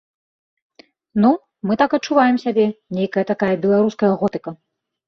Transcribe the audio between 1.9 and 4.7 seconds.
адчуваем сябе, нейкая такая беларуская готыка.